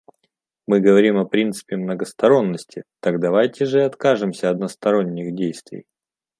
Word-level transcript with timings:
Мы 0.65 0.79
говорим 0.79 1.19
о 1.19 1.25
принципе 1.27 1.77
многосторонности; 1.77 2.85
так 3.01 3.19
давайте 3.19 3.65
же 3.65 3.83
откажемся 3.83 4.49
от 4.49 4.55
односторонних 4.55 5.35
действий. 5.35 5.85